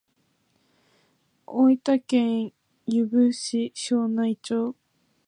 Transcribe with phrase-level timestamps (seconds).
[1.45, 2.53] 大分県
[2.87, 4.75] 由布市庄内町